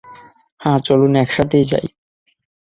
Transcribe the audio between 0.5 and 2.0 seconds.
হ্যাঁ, চলুন একসাথেই যাই।